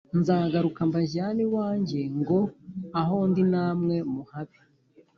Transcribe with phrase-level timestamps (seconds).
[0.19, 2.39] Nzagaruka mbajyane iwanjye ngo
[3.01, 4.57] aho ndi namwe muhabe